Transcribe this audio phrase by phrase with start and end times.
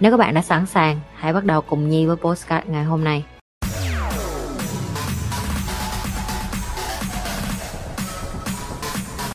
[0.00, 3.04] Nếu các bạn đã sẵn sàng, hãy bắt đầu cùng Nhi với postcard ngày hôm
[3.04, 3.24] nay.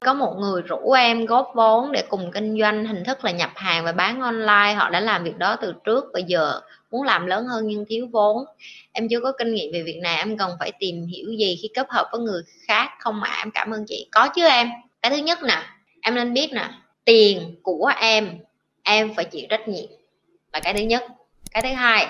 [0.01, 3.49] Có một người rủ em góp vốn để cùng kinh doanh hình thức là nhập
[3.55, 4.73] hàng và bán online.
[4.73, 8.07] Họ đã làm việc đó từ trước, bây giờ muốn làm lớn hơn nhưng thiếu
[8.11, 8.45] vốn.
[8.91, 11.69] Em chưa có kinh nghiệm về việc này, em cần phải tìm hiểu gì khi
[11.73, 13.31] kết hợp với người khác không ạ?
[13.31, 13.41] À?
[13.43, 14.07] Em cảm ơn chị.
[14.11, 14.69] Có chứ em.
[15.01, 15.63] Cái thứ nhất nè,
[16.01, 16.69] em nên biết nè,
[17.05, 18.29] tiền của em,
[18.83, 19.85] em phải chịu trách nhiệm
[20.55, 21.03] là cái thứ nhất,
[21.51, 22.07] cái thứ hai,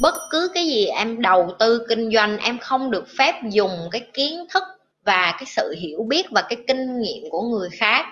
[0.00, 4.00] bất cứ cái gì em đầu tư kinh doanh, em không được phép dùng cái
[4.12, 4.62] kiến thức
[5.04, 8.06] và cái sự hiểu biết và cái kinh nghiệm của người khác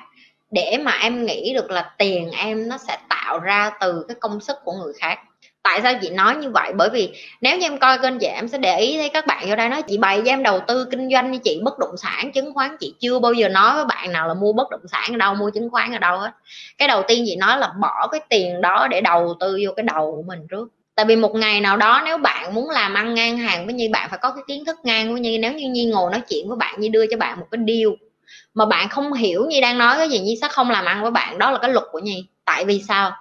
[0.51, 4.41] để mà em nghĩ được là tiền em nó sẽ tạo ra từ cái công
[4.41, 5.19] sức của người khác
[5.63, 6.73] tại sao chị nói như vậy?
[6.77, 9.49] Bởi vì nếu như em coi kênh chị, em sẽ để ý thấy các bạn
[9.49, 11.97] vô đây nói, chị bày cho em đầu tư kinh doanh như chị, bất động
[11.97, 14.89] sản, chứng khoán, chị chưa bao giờ nói với bạn nào là mua bất động
[14.93, 16.31] sản ở đâu, mua chứng khoán ở đâu hết.
[16.79, 19.83] Cái đầu tiên chị nói là bỏ cái tiền đó để đầu tư vô cái
[19.83, 20.69] đầu của mình trước.
[20.95, 23.89] Tại vì một ngày nào đó nếu bạn muốn làm ăn ngang hàng với nhi,
[23.89, 25.39] bạn phải có cái kiến thức ngang với nhi.
[25.39, 27.95] Nếu như nhi ngồi nói chuyện với bạn, nhi đưa cho bạn một cái deal
[28.55, 31.11] mà bạn không hiểu nhi đang nói cái gì, nhi sẽ không làm ăn với
[31.11, 31.39] bạn.
[31.39, 32.27] Đó là cái luật của nhi.
[32.45, 33.13] Tại vì sao?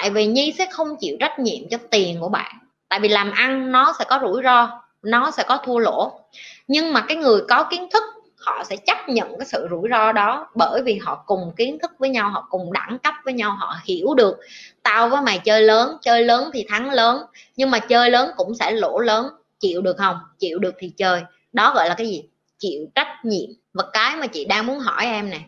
[0.00, 2.58] Tại vì nhi sẽ không chịu trách nhiệm cho tiền của bạn.
[2.88, 6.20] Tại vì làm ăn nó sẽ có rủi ro, nó sẽ có thua lỗ.
[6.68, 8.02] Nhưng mà cái người có kiến thức,
[8.36, 11.90] họ sẽ chấp nhận cái sự rủi ro đó bởi vì họ cùng kiến thức
[11.98, 14.36] với nhau, họ cùng đẳng cấp với nhau, họ hiểu được
[14.82, 17.22] tao với mày chơi lớn chơi lớn thì thắng lớn,
[17.56, 19.28] nhưng mà chơi lớn cũng sẽ lỗ lớn.
[19.60, 20.16] Chịu được không?
[20.38, 21.22] Chịu được thì chơi.
[21.52, 22.22] Đó gọi là cái gì?
[22.58, 23.50] Chịu trách nhiệm.
[23.74, 25.40] Và cái mà chị đang muốn hỏi em nè,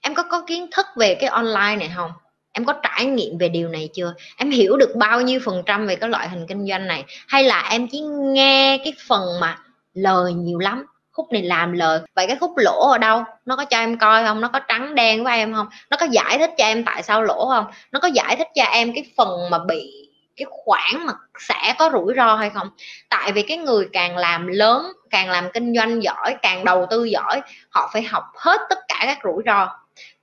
[0.00, 2.10] em có có kiến thức về cái online này không?
[2.52, 4.14] Em có trải nghiệm về điều này chưa?
[4.36, 7.04] Em hiểu được bao nhiêu phần trăm về cái loại hình kinh doanh này?
[7.28, 9.58] Hay là em chỉ nghe cái phần mà
[9.94, 13.24] lời nhiều lắm, khúc này làm lời vậy cái khúc lỗ ở đâu?
[13.44, 14.40] Nó có cho em coi không?
[14.40, 15.66] Nó có trắng đen với em không?
[15.90, 17.66] Nó có giải thích cho em tại sao lỗ không?
[17.92, 21.90] Nó có giải thích cho em cái phần mà bị, cái khoản mà sẽ có
[21.92, 22.68] rủi ro hay không?
[23.10, 27.04] Tại vì cái người càng làm lớn, càng làm kinh doanh giỏi, càng đầu tư
[27.04, 27.40] giỏi,
[27.70, 29.68] họ phải học hết tất cả các rủi ro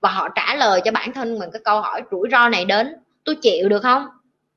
[0.02, 2.96] và họ trả lời cho bản thân mình cái câu hỏi, rủi ro này đến,
[3.26, 4.08] tôi chịu được không?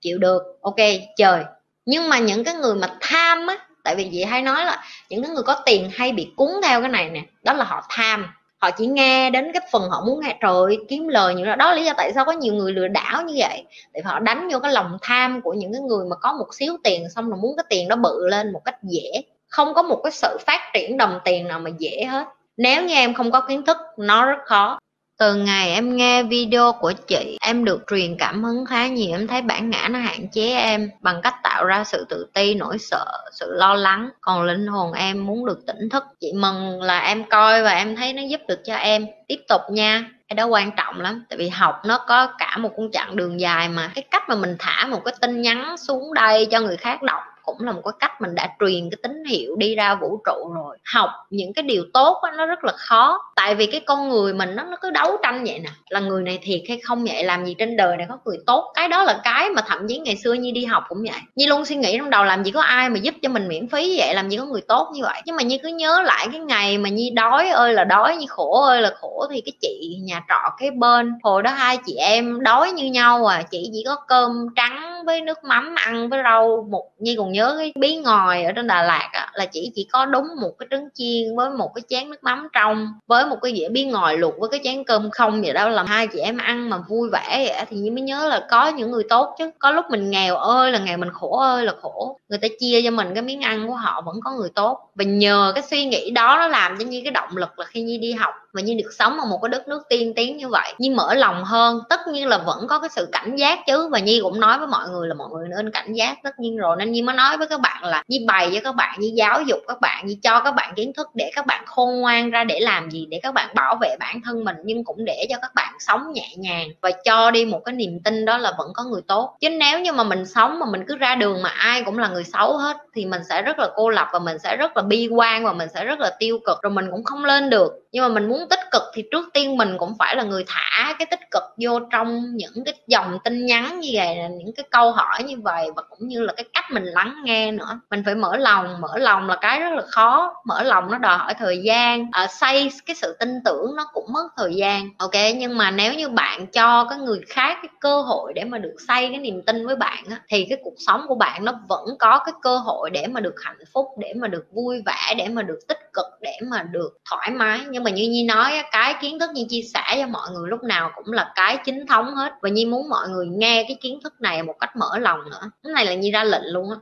[0.01, 0.43] Chịu được.
[0.63, 0.77] Ok,
[1.17, 1.45] trời.
[1.87, 5.23] Nhưng mà những cái người mà tham á, tại vì chị hay nói là những
[5.23, 8.27] cái người có tiền hay bị cúng theo cái này nè, đó là họ tham.
[8.59, 11.73] Họ chỉ nghe đến cái phần họ muốn nghe, trời kiếm lời như đó đó
[11.73, 13.65] lý do tại sao có nhiều người lừa đảo như vậy.
[13.93, 16.77] Tại họ đánh vô cái lòng tham của những cái người mà có một xíu
[16.85, 19.23] tiền xong rồi muốn cái tiền đó bự lên một cách dễ.
[19.49, 22.25] Không có một cái sự phát triển đồng tiền nào mà dễ hết.
[22.57, 24.79] Nếu như em không có kiến thức, nó rất khó
[25.23, 29.11] từ ngày em nghe video của chị, em được truyền cảm hứng khá nhiều.
[29.11, 32.55] Em thấy bản ngã nó hạn chế em bằng cách tạo ra sự tự ti,
[32.55, 34.09] nỗi sợ, sự lo lắng.
[34.21, 36.05] Còn linh hồn em muốn được tỉnh thức.
[36.21, 39.07] Chị mừng là em coi và em thấy nó giúp được cho em.
[39.29, 42.71] Tiếp tục nha cái đó quan trọng lắm tại vì học nó có cả một
[42.77, 46.15] con chặng đường dài mà cái cách mà mình thả một cái tin nhắn xuống
[46.15, 49.25] đây cho người khác đọc cũng là một cái cách mình đã truyền cái tín
[49.25, 50.79] hiệu đi ra vũ trụ rồi.
[50.95, 53.19] Học những cái điều tốt đó, nó rất là khó.
[53.37, 55.71] Tại vì cái con người mình nó nó cứ đấu tranh vậy nè.
[55.89, 57.25] Là người này thiệt hay không vậy?
[57.25, 58.73] Làm gì trên đời này có người tốt?
[58.75, 61.21] Cái đó là cái mà thậm chí ngày xưa nhi đi học cũng vậy.
[61.37, 63.69] Nhi luôn suy nghĩ trong đầu làm gì có ai mà giúp cho mình miễn
[63.69, 64.15] phí vậy?
[64.15, 65.23] Làm gì có người tốt như vậy?
[65.27, 68.27] Nhưng mà nhi cứ nhớ lại cái ngày mà nhi đói ơi là đói nhi
[68.29, 71.95] khổ ơi là khổ thì cái chị nhà trọ cái bên hồi đó hai chị
[71.95, 73.43] em đói như nhau à.
[73.51, 77.55] Chị chỉ có cơm trắng với nước mắm ăn với rau một nhi còn nhớ
[77.59, 80.67] cái bí ngòi ở trên Đà Lạt á, là chỉ chỉ có đúng một cái
[80.71, 84.17] trứng chiên với một cái chén nước mắm trong với một cái dĩa bí ngòi
[84.17, 87.09] luộc với cái chén cơm không vậy đó làm hai chị em ăn mà vui
[87.13, 89.51] vẻ vậy thì mới nhớ là có những người tốt chứ.
[89.59, 92.19] Có lúc mình nghèo ơi là nghèo mình khổ ơi là khổ.
[92.29, 94.91] Người ta chia cho mình cái miếng ăn của họ vẫn có người tốt.
[94.95, 97.83] Và nhờ cái suy nghĩ đó nó làm cho như cái động lực là khi
[97.83, 100.49] Nhi đi học và Nhi được sống ở một cái đất nước tiên tiến như
[100.49, 100.75] vậy.
[100.79, 103.89] Nhi mở lòng hơn, tất nhiên là vẫn có cái sự cảnh giác chứ.
[103.89, 106.57] Và Nhi cũng nói với mọi người là mọi người nên cảnh giác tất nhiên
[106.57, 106.77] rồi.
[106.79, 109.43] Nên Nhi mới nói với các bạn là Nhi bày cho các bạn, Nhi giáo
[109.43, 112.45] dục các bạn, Nhi cho các bạn kiến thức để các bạn khôn ngoan ra
[112.45, 113.07] để làm gì?
[113.11, 116.13] Để các bạn bảo vệ bản thân mình nhưng cũng để cho các bạn sống
[116.13, 119.37] nhẹ nhàng và cho đi một cái niềm tin đó là vẫn có người tốt.
[119.41, 122.09] Chứ nếu như mà mình sống mà mình cứ ra đường mà ai cũng là
[122.09, 124.83] người xấu hết thì mình sẽ rất là cô lập và mình sẽ rất là
[124.83, 126.63] bi quan và mình sẽ rất là tiêu cực.
[126.63, 127.73] Rồi mình cũng không lên được.
[127.93, 130.45] Nhưng mà mình muốn muốn tích cực thì trước tiên mình cũng phải là người
[130.49, 134.65] thả cái tích cực vô trong những cái dòng tin nhắn như vậy những cái
[134.71, 137.81] câu hỏi như vậy và cũng như là cái cách mình lắng nghe nữa.
[137.91, 140.35] Mình phải mở lòng mở lòng là cái rất là khó.
[140.45, 142.07] Mở lòng nó đòi hỏi thời gian.
[142.13, 144.89] À, xây cái sự tin tưởng nó cũng mất thời gian.
[144.99, 148.59] Ok nhưng mà nếu như bạn cho cái người khác cái cơ hội để mà
[148.59, 151.53] được xây cái niềm tin với bạn á, thì cái cuộc sống của bạn nó
[151.69, 155.15] vẫn có cái cơ hội để mà được hạnh phúc để mà được vui vẻ
[155.19, 157.61] để mà được tích cực để mà được thoải mái.
[157.71, 160.63] Nhưng mà như nhi nói cái kiến thức như chia sẻ cho mọi người lúc
[160.63, 162.33] nào cũng là cái chính thống hết.
[162.43, 165.51] Và nhi muốn mọi người nghe cái kiến thức này một cách mở lòng nữa.
[165.63, 166.77] Cái này là nhi ra lệnh luôn á.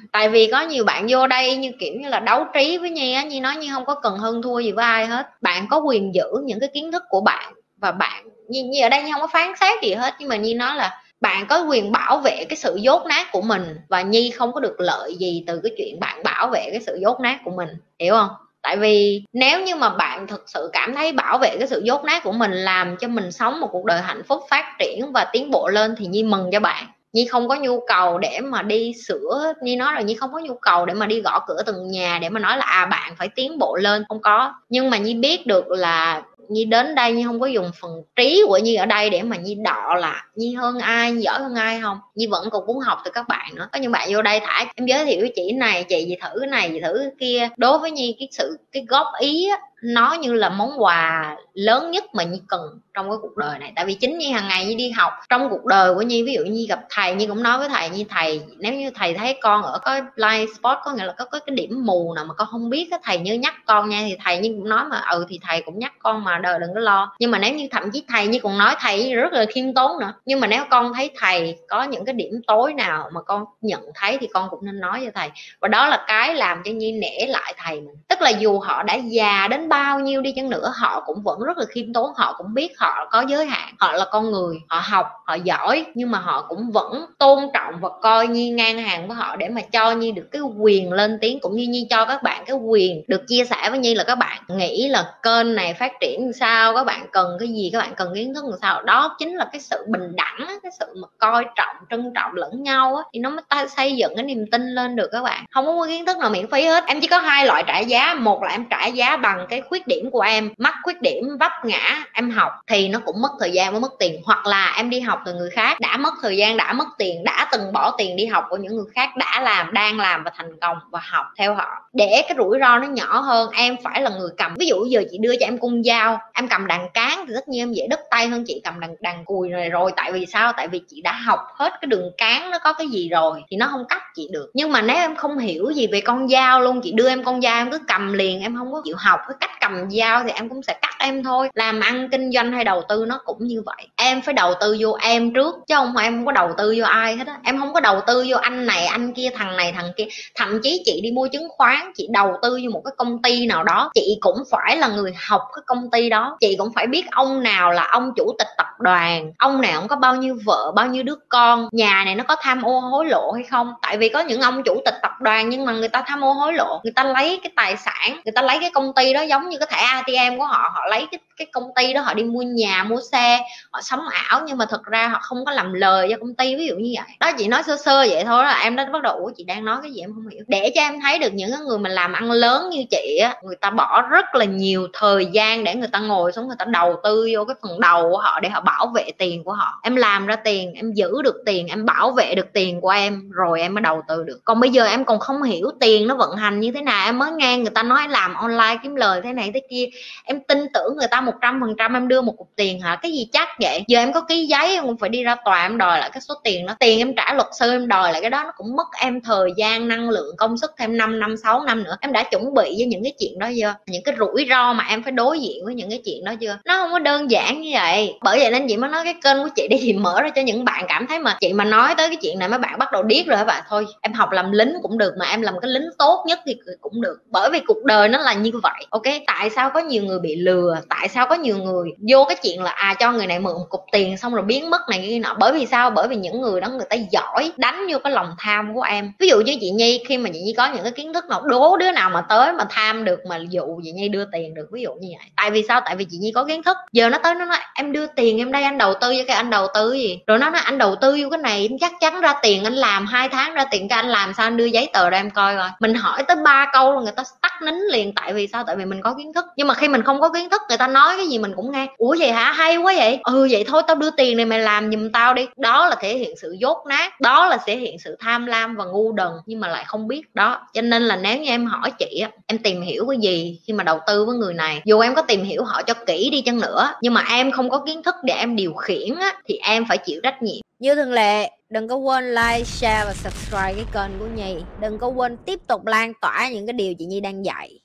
[0.12, 3.12] Tại vì có nhiều bạn vô đây như kiểu như là đấu trí với nhi
[3.12, 3.22] á.
[3.22, 5.42] Nhi nói nhi không có cần hơn thua gì với ai hết.
[5.42, 8.88] Bạn có quyền giữ những cái kiến thức của bạn và bạn như, như ở
[8.88, 11.62] đây nhi không có phán xét gì hết nhưng mà nhi nói là bạn có
[11.62, 15.16] quyền bảo vệ cái sự dốt nát của mình và nhi không có được lợi
[15.16, 17.68] gì từ cái chuyện bạn bảo vệ cái sự dốt nát của mình.
[17.98, 18.30] Hiểu không?
[18.64, 22.04] Tại vì nếu như mà bạn thực sự cảm thấy bảo vệ cái sự dốt
[22.04, 25.26] nát của mình làm cho mình sống một cuộc đời hạnh phúc phát triển và
[25.32, 26.86] tiến bộ lên thì nhi mừng cho bạn.
[27.12, 30.38] Nhi không có nhu cầu để mà đi sửa, nhi nói là nhi không có
[30.38, 33.14] nhu cầu để mà đi gõ cửa từng nhà để mà nói là à bạn
[33.18, 34.04] phải tiến bộ lên.
[34.08, 34.52] Không có.
[34.68, 38.42] Nhưng mà nhi biết được là Nhi đến đây Nhi không có dùng phần trí
[38.46, 41.54] của Nhi ở đây để mà Nhi đọ là Nhi hơn ai, Nhi giỏi hơn
[41.54, 41.98] ai không?
[42.14, 43.68] Nhi vẫn còn muốn học từ các bạn nữa.
[43.72, 46.48] Có những bạn vô đây thả em giới thiệu chị này chị gì thử cái
[46.48, 47.48] này gì thử cái kia.
[47.56, 51.90] Đối với Nhi cái sự cái góp ý á, nó như là món quà lớn
[51.90, 52.60] nhất mà nhi cần
[52.94, 53.72] trong cái cuộc đời này.
[53.76, 56.34] Tại vì chính nhi hàng ngày nhi đi học trong cuộc đời của nhi ví
[56.34, 59.38] dụ nhi gặp thầy nhi cũng nói với thầy nhi thầy nếu như thầy thấy
[59.42, 62.34] con ở có blind spot có nghĩa là có, có cái điểm mù nào mà
[62.34, 64.02] con không biết á thầy như nhắc con nha.
[64.08, 66.74] Thì thầy nhi cũng nói mà ừ thì thầy cũng nhắc con mà đời đừng
[66.74, 67.14] có lo.
[67.18, 70.00] Nhưng mà nếu như thậm chí thầy nhi còn nói thầy rất là khiêm tốn
[70.00, 70.12] nữa.
[70.26, 73.82] Nhưng mà nếu con thấy thầy có những cái điểm tối nào mà con nhận
[73.94, 75.30] thấy thì con cũng nên nói cho thầy.
[75.60, 77.94] Và đó là cái làm cho nhi nể lại thầy mình.
[78.08, 81.40] Tức là dù họ đã già đến bao nhiêu đi chăng nữa, họ cũng vẫn
[81.40, 84.56] rất là khiêm tốn, họ cũng biết họ có giới hạn, họ là con người,
[84.68, 88.78] họ học, họ giỏi, nhưng mà họ cũng vẫn tôn trọng và coi nhi ngang
[88.78, 91.86] hàng với họ để mà cho nhi được cái quyền lên tiếng, cũng như nhi
[91.90, 95.12] cho các bạn cái quyền được chia sẻ với nhi là, các bạn nghĩ là
[95.22, 98.44] kênh này phát triển sao, các bạn cần cái gì, các bạn cần kiến thức
[98.44, 98.82] làm sao?
[98.82, 102.62] Đó chính là cái sự bình đẳng cái sự mà coi trọng, trân trọng lẫn
[102.62, 105.44] nhau á, thì nó mới xây dựng cái niềm tin lên được các bạn.
[105.50, 108.14] Không có kiến thức nào miễn phí hết, em chỉ có hai loại trả giá,
[108.14, 111.52] một là em trả giá bằng cái khuyết điểm của em mắc khuyết điểm, vấp
[111.64, 114.22] ngã, em học thì nó cũng mất thời gian và mất tiền.
[114.24, 117.24] Hoặc là em đi học từ người khác, đã mất thời gian, đã mất tiền,
[117.24, 120.30] đã từng bỏ tiền đi học của những người khác, đã làm, đang làm và
[120.36, 121.68] thành công và học theo họ.
[121.92, 124.54] Để cái rủi ro nó nhỏ hơn, em phải là người cầm.
[124.58, 127.48] Ví dụ giờ chị đưa cho em cung dao, em cầm đàn cán thì tất
[127.48, 130.26] nhiên em dễ đứt tay hơn chị cầm đàn đàn cùi này rồi tại vì
[130.26, 130.52] sao?
[130.52, 133.56] Tại vì chị đã học hết cái đường cán nó có cái gì rồi thì
[133.56, 134.50] nó không cắt chị được.
[134.54, 137.40] Nhưng mà nếu em không hiểu gì về con dao luôn, chị đưa em con
[137.40, 140.30] dao em cứ cầm liền, em không có chịu học cái cách cầm dao thì
[140.30, 141.48] em cũng sẽ cắt em thôi.
[141.54, 143.88] Làm ăn kinh doanh hay đầu tư nó cũng như vậy.
[143.96, 146.74] Em phải đầu tư vô em trước, chứ không phải em không có đầu tư
[146.78, 147.36] vô ai hết á.
[147.44, 150.06] Em không có đầu tư vô anh này, anh kia, thằng này, thằng kia.
[150.34, 153.46] Thậm chí chị đi mua chứng khoán, chị đầu tư vô một cái công ty
[153.46, 156.36] nào đó, chị cũng phải là người học cái công ty đó.
[156.40, 159.88] Chị cũng phải biết ông nào là ông chủ tịch tập đoàn, ông nào cũng
[159.88, 163.06] có bao nhiêu vợ, bao nhiêu đứa con, nhà này nó có tham ô hối
[163.06, 163.72] lộ hay không.
[163.82, 166.32] Tại vì có những ông chủ tịch tập đoàn nhưng mà người ta tham ô
[166.32, 169.20] hối lộ, người ta lấy cái tài sản, người ta lấy cái công ty đó
[169.34, 172.14] giống như cái thẻ ATM của họ họ lấy cái cái công ty đó, họ
[172.14, 173.40] đi mua nhà, mua xe,
[173.70, 176.56] họ sống ảo, nhưng mà thật ra họ không có làm lời cho công ty,
[176.56, 177.16] ví dụ như vậy.
[177.20, 179.64] Đó, chị nói sơ sơ vậy thôi là em đã bắt đầu, ủa, chị đang
[179.64, 180.44] nói cái gì em không hiểu.
[180.48, 183.56] Để cho em thấy được những người mà làm ăn lớn như chị á, người
[183.56, 186.96] ta bỏ rất là nhiều thời gian để người ta ngồi xuống, người ta đầu
[187.02, 189.80] tư vô cái phần đầu của họ để họ bảo vệ tiền của họ.
[189.82, 193.30] Em làm ra tiền, em giữ được tiền, em bảo vệ được tiền của em,
[193.30, 194.40] rồi em mới đầu tư được.
[194.44, 197.18] Còn bây giờ em còn không hiểu tiền nó vận hành như thế nào, em
[197.18, 199.84] mới nghe người ta nói làm online kiếm lời thế này thế kia.
[200.24, 202.98] Em tin tưởng người ta một trăm phần trăm em đưa một cục tiền hả?
[203.02, 203.84] Cái gì chắc vậy?
[203.88, 206.20] Giờ em có ký giấy em cũng phải đi ra tòa em đòi lại cái
[206.20, 206.74] số tiền đó.
[206.80, 209.50] Tiền em trả luật sư em đòi lại cái đó, nó cũng mất em thời
[209.56, 211.96] gian, năng lượng, công sức thêm 5 năm 6 năm nữa.
[212.00, 213.74] Em đã chuẩn bị với những cái chuyện đó chưa?
[213.86, 216.58] Những cái rủi ro mà em phải đối diện với những cái chuyện đó chưa?
[216.64, 218.14] Nó không có đơn giản như vậy.
[218.22, 220.42] Bởi vậy nên chị mới nói cái kênh của chị đi thì mở ra cho
[220.42, 222.92] những bạn cảm thấy mà chị mà nói tới cái chuyện này mấy bạn bắt
[222.92, 223.62] đầu điếc rồi các bạn.
[223.68, 226.56] Thôi, em học làm lính cũng được mà, em làm cái lính tốt nhất thì
[226.80, 227.18] cũng được.
[227.30, 229.02] Bởi vì cuộc đời nó là như vậy, ok?
[229.26, 232.62] Tại sao có nhiều người bị lừa, tại sao có nhiều người vô cái chuyện
[232.62, 235.18] là à cho người này mượn một cục tiền xong rồi biến mất này kia
[235.18, 235.34] nọ.
[235.38, 235.90] Bởi vì sao?
[235.90, 239.12] Bởi vì những người đó người ta giỏi, đánh vô cái lòng tham của em.
[239.18, 241.42] Ví dụ như chị nhi, khi mà chị nhi có những cái kiến thức nào,
[241.42, 244.66] đố đứa nào mà tới mà tham được, mà dụ chị nhi đưa tiền được,
[244.72, 245.28] ví dụ như vậy.
[245.36, 245.80] Tại vì sao?
[245.84, 246.76] Tại vì chị nhi có kiến thức.
[246.92, 249.36] Giờ nó tới nó nói, em đưa tiền em đây, anh đầu tư với cái
[249.36, 250.18] anh đầu tư gì?
[250.26, 252.74] Rồi nó nói, anh đầu tư vô cái này, em chắc chắn ra tiền, anh
[252.74, 255.30] làm hai tháng ra tiền cho anh làm sao anh đưa giấy tờ ra em
[255.30, 258.14] coi rồi mình hỏi tới ba câu là người ta tắt nín liền.
[258.14, 258.64] Tại vì sao?
[258.66, 259.44] Tại vì mình có kiến thức.
[259.56, 261.72] Nhưng mà khi mình không có kiến thức người ta nói cái gì mình cũng
[261.72, 261.86] nghe.
[261.96, 262.52] Ủa vậy hả?
[262.52, 263.20] Hay quá vậy.
[263.22, 265.46] Ừ vậy thôi tao đưa tiền này mày làm giùm tao đi.
[265.56, 267.20] Đó là thể hiện sự dốt nát.
[267.20, 270.34] Đó là thể hiện sự tham lam và ngu đần nhưng mà lại không biết.
[270.34, 273.60] Đó cho nên là nếu như em hỏi chị á em tìm hiểu cái gì
[273.66, 274.82] khi mà đầu tư với người này?
[274.84, 277.70] Dù em có tìm hiểu họ cho kỹ đi chăng nữa nhưng mà em không
[277.70, 280.60] có kiến thức để em điều khiển á, thì em phải chịu trách nhiệm.
[280.78, 284.56] Như thường lệ đừng có quên like share và subscribe cái kênh của nhi.
[284.80, 287.78] Đừng có quên tiếp tục lan tỏa những cái điều chị nhi đang dạy.